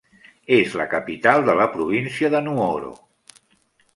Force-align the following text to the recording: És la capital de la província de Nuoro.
És 0.55 0.71
la 0.79 0.87
capital 0.93 1.43
de 1.49 1.55
la 1.59 1.69
província 1.75 2.31
de 2.37 2.43
Nuoro. 2.47 2.89